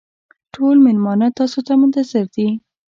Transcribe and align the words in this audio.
ټول 0.53 0.75
مېلمانه 0.85 1.27
تاسو 1.39 1.59
ته 1.67 1.73
منتظر 1.81 2.25
دي. 2.35 2.47